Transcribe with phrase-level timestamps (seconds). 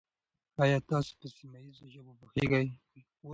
[0.63, 2.67] آیا تاسو په سیمه ییزو ژبو پوهېږئ؟